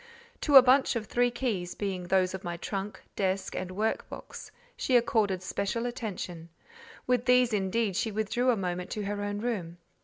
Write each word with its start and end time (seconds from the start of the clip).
To 0.41 0.55
a 0.55 0.63
bunch 0.63 0.95
of 0.95 1.05
three 1.05 1.29
keys, 1.29 1.75
being 1.75 2.07
those 2.07 2.33
of 2.33 2.43
my 2.43 2.57
trunk, 2.57 2.99
desk, 3.15 3.55
and 3.55 3.69
work 3.69 4.09
box, 4.09 4.49
she 4.75 4.97
accorded 4.97 5.43
special 5.43 5.85
attention: 5.85 6.49
with 7.05 7.25
these, 7.25 7.53
indeed, 7.53 7.95
she 7.95 8.11
withdrew 8.11 8.49
a 8.49 8.57
moment 8.57 8.89
to 8.93 9.03
her 9.03 9.21
own 9.23 9.41
room. 9.41 9.77